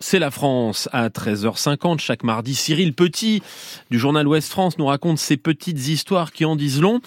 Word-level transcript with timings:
C'est 0.00 0.20
la 0.20 0.30
France 0.30 0.88
à 0.92 1.08
13h50 1.08 1.98
chaque 1.98 2.22
mardi. 2.22 2.54
Cyril 2.54 2.94
Petit 2.94 3.42
du 3.90 3.98
journal 3.98 4.28
Ouest 4.28 4.48
France 4.48 4.78
nous 4.78 4.86
raconte 4.86 5.18
ces 5.18 5.36
petites 5.36 5.88
histoires 5.88 6.30
qui 6.30 6.44
en 6.44 6.54
disent 6.54 6.80
long. 6.80 7.00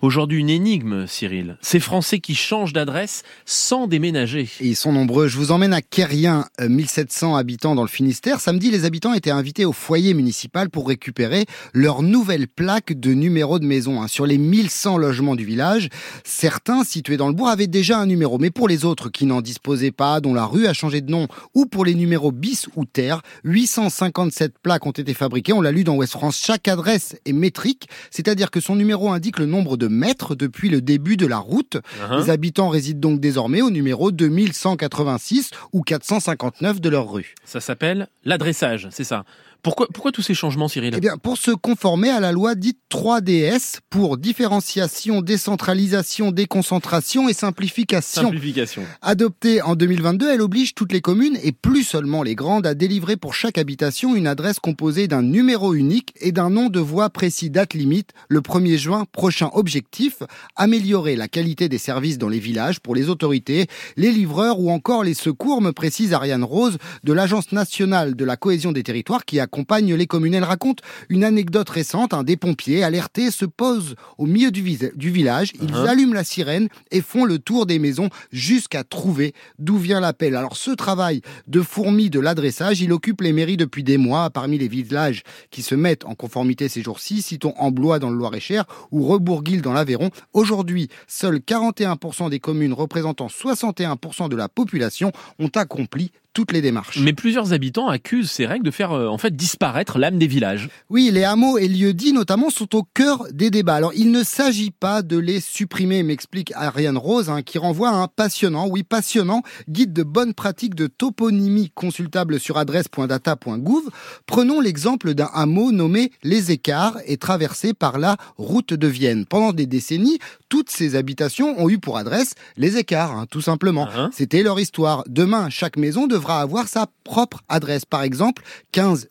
Aujourd'hui 0.00 0.40
une 0.40 0.48
énigme, 0.48 1.06
Cyril. 1.06 1.58
Ces 1.60 1.78
Français 1.78 2.20
qui 2.20 2.34
changent 2.34 2.72
d'adresse 2.72 3.22
sans 3.44 3.86
déménager. 3.86 4.48
Ils 4.62 4.76
sont 4.76 4.92
nombreux. 4.92 5.28
Je 5.28 5.36
vous 5.36 5.52
emmène 5.52 5.74
à 5.74 5.82
Quérien, 5.82 6.46
1700 6.58 7.34
euh, 7.34 7.38
habitants 7.38 7.74
dans 7.74 7.82
le 7.82 7.88
Finistère. 7.88 8.40
Samedi, 8.40 8.70
les 8.70 8.86
habitants 8.86 9.12
étaient 9.12 9.30
invités 9.30 9.66
au 9.66 9.74
foyer 9.74 10.14
municipal 10.14 10.70
pour 10.70 10.88
récupérer 10.88 11.44
leur 11.74 12.00
nouvelle 12.00 12.48
plaque 12.48 12.98
de 12.98 13.12
numéro 13.12 13.58
de 13.58 13.66
maison. 13.66 14.00
Hein. 14.00 14.08
Sur 14.08 14.24
les 14.24 14.38
1100 14.38 14.96
logements 14.96 15.36
du 15.36 15.44
village, 15.44 15.90
certains 16.24 16.82
situés 16.82 17.18
dans 17.18 17.28
le 17.28 17.34
bourg 17.34 17.50
avaient 17.50 17.66
déjà 17.66 17.98
un 17.98 18.06
numéro. 18.06 18.38
Mais 18.38 18.50
pour 18.50 18.68
les 18.68 18.86
autres 18.86 19.10
qui 19.10 19.26
n'en 19.26 19.42
disposaient 19.42 19.90
pas, 19.90 20.22
dont 20.22 20.32
la 20.32 20.46
rue 20.46 20.66
a 20.66 20.72
changé 20.72 21.02
de 21.02 21.10
nom, 21.10 21.28
ou 21.52 21.66
pour 21.66 21.84
les 21.84 21.94
numéros 21.94 22.32
bis 22.38 22.68
ou 22.76 22.84
terre. 22.84 23.22
857 23.44 24.58
plaques 24.62 24.86
ont 24.86 24.92
été 24.92 25.14
fabriquées, 25.14 25.52
on 25.52 25.60
l'a 25.60 25.72
lu 25.72 25.84
dans 25.84 25.96
West 25.96 26.12
France. 26.12 26.38
Chaque 26.38 26.68
adresse 26.68 27.16
est 27.24 27.32
métrique, 27.32 27.88
c'est-à-dire 28.10 28.50
que 28.50 28.60
son 28.60 28.76
numéro 28.76 29.10
indique 29.10 29.38
le 29.38 29.46
nombre 29.46 29.76
de 29.76 29.88
mètres 29.88 30.34
depuis 30.34 30.68
le 30.68 30.80
début 30.80 31.16
de 31.16 31.26
la 31.26 31.38
route. 31.38 31.76
Uh-huh. 31.76 32.20
Les 32.20 32.30
habitants 32.30 32.68
résident 32.68 32.98
donc 32.98 33.20
désormais 33.20 33.62
au 33.62 33.70
numéro 33.70 34.10
2186 34.10 35.50
ou 35.72 35.82
459 35.82 36.80
de 36.80 36.88
leur 36.88 37.10
rue. 37.10 37.34
Ça 37.44 37.60
s'appelle 37.60 38.08
l'adressage, 38.24 38.88
c'est 38.90 39.04
ça? 39.04 39.24
Pourquoi, 39.62 39.88
pourquoi 39.92 40.12
tous 40.12 40.22
ces 40.22 40.34
changements, 40.34 40.68
Cyril 40.68 40.94
Eh 40.96 41.00
bien, 41.00 41.16
pour 41.16 41.36
se 41.36 41.50
conformer 41.50 42.10
à 42.10 42.20
la 42.20 42.32
loi 42.32 42.54
dite 42.54 42.78
3DS 42.90 43.78
pour 43.90 44.16
différenciation, 44.16 45.20
décentralisation, 45.20 46.30
déconcentration 46.30 47.28
et 47.28 47.32
simplification. 47.32 48.22
Simplification. 48.22 48.82
Adoptée 49.02 49.60
en 49.60 49.74
2022, 49.74 50.30
elle 50.30 50.42
oblige 50.42 50.74
toutes 50.74 50.92
les 50.92 51.00
communes 51.00 51.38
et 51.42 51.52
plus 51.52 51.82
seulement 51.82 52.22
les 52.22 52.36
grandes 52.36 52.66
à 52.66 52.74
délivrer 52.74 53.16
pour 53.16 53.34
chaque 53.34 53.58
habitation 53.58 54.14
une 54.14 54.28
adresse 54.28 54.60
composée 54.60 55.08
d'un 55.08 55.22
numéro 55.22 55.74
unique 55.74 56.14
et 56.20 56.30
d'un 56.30 56.50
nom 56.50 56.68
de 56.68 56.80
voie 56.80 57.10
précis. 57.10 57.50
Date 57.50 57.74
limite 57.74 58.12
le 58.28 58.40
1er 58.40 58.76
juin 58.76 59.06
prochain. 59.10 59.50
Objectif 59.52 60.22
améliorer 60.54 61.16
la 61.16 61.26
qualité 61.26 61.68
des 61.68 61.78
services 61.78 62.18
dans 62.18 62.28
les 62.28 62.38
villages 62.38 62.78
pour 62.78 62.94
les 62.94 63.08
autorités, 63.08 63.66
les 63.96 64.12
livreurs 64.12 64.60
ou 64.60 64.70
encore 64.70 65.02
les 65.02 65.14
secours, 65.14 65.60
me 65.60 65.72
précise 65.72 66.12
Ariane 66.12 66.44
Rose 66.44 66.78
de 67.02 67.12
l'Agence 67.12 67.50
nationale 67.50 68.14
de 68.14 68.24
la 68.24 68.36
cohésion 68.36 68.70
des 68.70 68.82
territoires 68.84 69.24
qui 69.24 69.40
a 69.40 69.47
accompagne 69.48 69.94
les 69.94 70.06
communes. 70.06 70.34
Elle 70.34 70.44
raconte 70.44 70.80
une 71.08 71.24
anecdote 71.24 71.70
récente. 71.70 72.12
Un 72.12 72.22
des 72.22 72.36
pompiers 72.36 72.84
alertés 72.84 73.30
se 73.30 73.46
pose 73.46 73.94
au 74.18 74.26
milieu 74.26 74.50
du, 74.50 74.62
village. 74.62 75.52
Ils 75.60 75.70
uh-huh. 75.70 75.88
allument 75.88 76.12
la 76.12 76.24
sirène 76.24 76.68
et 76.90 77.00
font 77.00 77.24
le 77.24 77.38
tour 77.38 77.64
des 77.64 77.78
maisons 77.78 78.10
jusqu'à 78.30 78.84
trouver 78.84 79.32
d'où 79.58 79.78
vient 79.78 80.00
l'appel. 80.00 80.36
Alors 80.36 80.56
ce 80.56 80.70
travail 80.70 81.22
de 81.46 81.62
fourmi 81.62 82.10
de 82.10 82.20
l'adressage, 82.20 82.82
il 82.82 82.92
occupe 82.92 83.22
les 83.22 83.32
mairies 83.32 83.56
depuis 83.56 83.82
des 83.82 83.96
mois. 83.96 84.28
Parmi 84.28 84.58
les 84.58 84.68
villages 84.68 85.22
qui 85.50 85.62
se 85.62 85.74
mettent 85.74 86.04
en 86.04 86.14
conformité 86.14 86.68
ces 86.68 86.82
jours-ci, 86.82 87.22
citons 87.22 87.54
Amblois 87.56 87.98
dans 87.98 88.10
le 88.10 88.16
Loir-et-Cher 88.16 88.64
ou 88.92 89.06
Rebourguil 89.06 89.62
dans 89.62 89.72
l'Aveyron. 89.72 90.10
Aujourd'hui, 90.34 90.88
seuls 91.06 91.38
41% 91.38 92.28
des 92.28 92.40
communes 92.40 92.74
représentant 92.74 93.28
61% 93.28 94.28
de 94.28 94.36
la 94.36 94.48
population 94.48 95.10
ont 95.38 95.50
accompli 95.54 96.12
toutes 96.38 96.52
les 96.52 96.62
démarches. 96.62 97.00
Mais 97.00 97.12
plusieurs 97.12 97.52
habitants 97.52 97.88
accusent 97.88 98.30
ces 98.30 98.46
règles 98.46 98.64
de 98.64 98.70
faire 98.70 98.92
euh, 98.92 99.08
en 99.08 99.18
fait 99.18 99.34
disparaître 99.34 99.98
l'âme 99.98 100.20
des 100.20 100.28
villages. 100.28 100.68
Oui, 100.88 101.10
les 101.12 101.24
hameaux 101.24 101.58
et 101.58 101.66
lieux-dits 101.66 102.12
notamment 102.12 102.48
sont 102.48 102.76
au 102.76 102.84
cœur 102.84 103.24
des 103.32 103.50
débats. 103.50 103.74
Alors 103.74 103.90
il 103.96 104.12
ne 104.12 104.22
s'agit 104.22 104.70
pas 104.70 105.02
de 105.02 105.18
les 105.18 105.40
supprimer, 105.40 106.04
m'explique 106.04 106.52
Ariane 106.54 106.96
Rose, 106.96 107.28
hein, 107.28 107.42
qui 107.42 107.58
renvoie 107.58 107.88
à 107.88 107.94
un 107.94 108.06
passionnant, 108.06 108.68
oui 108.68 108.84
passionnant, 108.84 109.42
guide 109.68 109.92
de 109.92 110.04
bonnes 110.04 110.32
pratiques 110.32 110.76
de 110.76 110.86
toponymie 110.86 111.72
consultable 111.74 112.38
sur 112.38 112.56
adresse.data.gouv. 112.56 113.90
Prenons 114.26 114.60
l'exemple 114.60 115.14
d'un 115.14 115.30
hameau 115.34 115.72
nommé 115.72 116.12
Les 116.22 116.52
Écarts 116.52 116.98
et 117.06 117.16
traversé 117.16 117.74
par 117.74 117.98
la 117.98 118.16
route 118.36 118.74
de 118.74 118.86
Vienne. 118.86 119.26
Pendant 119.26 119.52
des 119.52 119.66
décennies, 119.66 120.20
toutes 120.48 120.70
ces 120.70 120.94
habitations 120.94 121.60
ont 121.60 121.68
eu 121.68 121.78
pour 121.78 121.96
adresse 121.98 122.34
Les 122.56 122.76
Écarts, 122.76 123.10
hein, 123.10 123.26
tout 123.28 123.40
simplement. 123.40 123.86
Uh-huh. 123.86 124.10
C'était 124.12 124.44
leur 124.44 124.60
histoire. 124.60 125.02
Demain, 125.08 125.50
chaque 125.50 125.76
maison 125.76 126.06
devra 126.06 126.27
avoir 126.36 126.68
sa 126.68 126.86
propre 127.04 127.42
adresse. 127.48 127.84
Par 127.84 128.02
exemple, 128.02 128.42
15, 128.72 129.08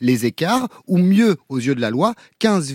les 0.00 0.26
écarts, 0.26 0.68
ou 0.86 0.98
mieux 0.98 1.36
aux 1.48 1.58
yeux 1.58 1.74
de 1.74 1.80
la 1.80 1.90
loi, 1.90 2.14
15, 2.38 2.70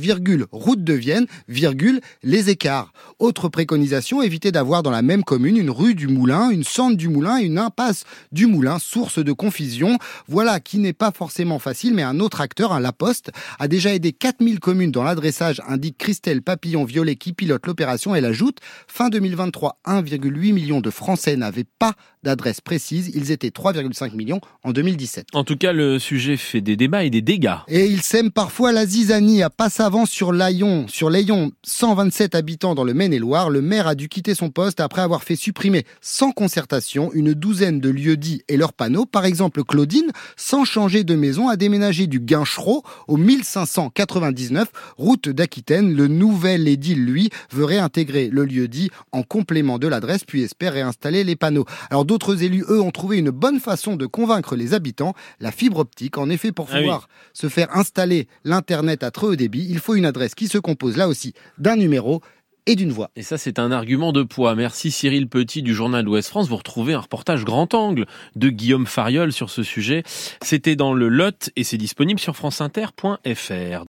route 0.52 0.84
de 0.84 0.94
Vienne, 0.94 1.28
virgule, 1.48 2.02
les 2.24 2.50
écarts. 2.50 2.92
Autre 3.20 3.50
préconisation, 3.50 4.22
éviter 4.22 4.54
d'avoir 4.54 4.82
dans 4.82 4.92
la 4.92 5.02
même 5.02 5.26
commune 5.26 5.58
une 5.58 5.70
rue 5.70 5.94
du 5.94 6.08
Moulin, 6.08 6.52
une 6.52 6.64
centre 6.64 6.96
du 6.96 7.10
Moulin 7.10 7.40
et 7.40 7.44
une 7.44 7.58
impasse 7.58 8.06
du 8.32 8.48
Moulin, 8.48 8.80
source 8.80 9.20
de 9.20 9.34
confusion. 9.34 9.98
Voilà 10.30 10.62
qui 10.62 10.78
n'est 10.78 10.94
pas 10.94 11.12
forcément 11.12 11.60
facile, 11.60 11.94
mais 11.94 12.02
un 12.02 12.22
autre 12.22 12.40
acteur, 12.40 12.72
un 12.72 12.80
La 12.80 12.94
Poste, 12.94 13.32
a 13.60 13.68
déjà 13.68 13.94
aidé 13.94 14.14
4000 14.14 14.62
communes 14.62 14.92
dans 14.92 15.04
l'adressage, 15.04 15.62
indique 15.68 15.98
Christelle 15.98 16.42
Papillon-Violet 16.42 17.18
qui 17.18 17.34
pilote 17.34 17.68
l'opération. 17.68 18.16
Elle 18.16 18.24
ajoute, 18.24 18.60
fin 18.88 19.10
2023, 19.10 19.82
1,8 19.86 20.54
million 20.54 20.80
de 20.80 20.90
Français 20.90 21.36
n'avaient 21.36 21.66
pas 21.78 21.96
d'adresse 22.24 22.62
précise. 22.62 23.12
Ils 23.14 23.32
étaient 23.32 23.50
3,5 23.50 24.16
millions 24.16 24.40
en 24.64 24.72
2017. 24.72 25.28
En 25.34 25.44
tout 25.44 25.58
cas, 25.58 25.74
le 25.74 26.00
sujet 26.00 26.38
fait 26.38 26.62
des 26.62 26.76
débats 26.76 27.04
et 27.04 27.10
des 27.10 27.22
dégâts. 27.22 27.56
Et 27.68 27.86
il 27.86 28.02
sème 28.02 28.32
parfois 28.32 28.72
la 28.72 28.86
zizanie 28.86 29.44
à 29.44 29.50
Passavant 29.50 30.06
sur 30.06 30.32
Layon. 30.32 30.88
Sur 30.88 31.10
Layon, 31.10 31.52
127 31.64 32.36
habitants 32.36 32.76
dans 32.76 32.84
le 32.84 32.94
Maine-et-Loire, 33.10 33.50
le 33.50 33.64
maire 33.64 33.88
a 33.88 33.96
dû 33.96 34.08
quitter 34.08 34.36
son 34.36 34.52
poste 34.52 34.80
après 34.80 35.02
avoir 35.02 35.24
fait 35.24 35.36
supprimer 35.36 35.84
sans 36.00 36.32
concertation 36.32 37.12
une 37.12 37.34
douzaine 37.34 37.80
de 37.80 37.90
lieux 37.90 38.18
dits 38.18 38.44
et 38.48 38.56
leurs 38.56 38.72
panneaux. 38.72 39.08
Par 39.08 39.26
exemple, 39.26 39.64
Claudine, 39.64 40.12
sans 40.38 40.64
changer 40.64 41.04
de 41.04 41.16
maison, 41.16 41.50
a 41.50 41.56
déménagé 41.56 42.06
du 42.06 42.20
Guinchereau 42.20 42.84
au 43.08 43.18
1599 43.18 44.68
route 44.98 45.28
d'Aquitaine. 45.28 45.96
Le 45.96 46.08
nouvel 46.08 46.68
édile, 46.68 47.04
lui, 47.04 47.32
veut 47.52 47.66
réintégrer 47.66 48.30
le 48.32 48.46
lieu 48.46 48.68
dit 48.68 48.92
en 49.12 49.24
complément 49.24 49.80
de 49.80 49.88
l'adresse 49.88 50.24
puis 50.24 50.44
espère 50.44 50.74
réinstaller 50.74 51.24
les 51.24 51.36
panneaux. 51.36 51.66
Alors 51.90 52.06
d'autres 52.06 52.44
élus, 52.44 52.64
eux, 52.70 52.80
ont 52.80 52.92
trouvé 52.92 53.18
une 53.18 53.32
bonne 53.32 53.60
façon 53.60 53.96
de 53.96 54.06
convaincre 54.06 54.56
les 54.56 54.76
habitants, 54.76 55.16
la 55.40 55.52
fibre 55.52 55.80
optique. 55.80 56.20
En 56.20 56.30
effet, 56.30 56.52
pour 56.52 56.68
ah 56.72 56.78
pouvoir 56.78 57.10
se 57.34 57.50
faire 57.50 57.76
installer 57.76 58.28
l'Internet 58.44 59.02
à 59.02 59.10
très 59.10 59.26
haut 59.26 59.36
débit, 59.36 59.66
il 59.68 59.80
faut 59.80 59.96
une 59.96 60.06
adresse 60.06 60.36
qui 60.36 60.48
se 60.48 60.60
compose 60.60 60.96
là 60.96 61.08
aussi 61.08 61.34
d'un 61.58 61.76
numéro 61.76 62.22
et 62.70 62.76
d'une 62.76 62.92
voix. 62.92 63.10
Et 63.16 63.24
ça, 63.24 63.40
c'est 63.40 63.58
un 63.58 63.72
argument 63.72 64.12
de 64.12 64.22
poids. 64.22 64.54
Merci 64.54 64.92
Cyril 64.92 65.28
Petit 65.28 65.64
du 65.64 65.74
journal 65.74 66.08
Ouest 66.08 66.30
France. 66.30 66.48
Vous 66.48 66.56
retrouvez 66.56 66.94
un 66.94 67.00
reportage 67.00 67.44
grand 67.44 67.74
angle 67.74 68.06
de 68.36 68.50
Guillaume 68.50 68.86
Fariol 68.86 69.34
sur 69.34 69.50
ce 69.50 69.64
sujet. 69.64 70.04
C'était 70.44 70.76
dans 70.76 70.94
le 70.94 71.08
Lot 71.10 71.50
et 71.56 71.64
c'est 71.64 71.78
disponible 71.78 72.20
sur 72.20 72.36
franceinter.fr. 72.36 73.86